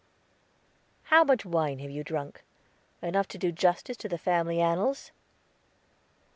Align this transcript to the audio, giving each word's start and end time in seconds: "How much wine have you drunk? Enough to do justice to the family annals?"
"How 1.03 1.23
much 1.23 1.45
wine 1.45 1.77
have 1.77 1.91
you 1.91 2.03
drunk? 2.03 2.43
Enough 3.03 3.27
to 3.27 3.37
do 3.37 3.51
justice 3.51 3.95
to 3.97 4.09
the 4.09 4.17
family 4.17 4.59
annals?" 4.59 5.11